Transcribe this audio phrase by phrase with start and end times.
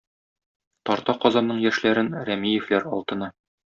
[0.89, 3.31] Тарта Казанның яшьләрен Рәмиевләр алтыны.